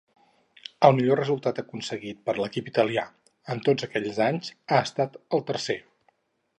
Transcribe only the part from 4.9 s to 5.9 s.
estat el tercer.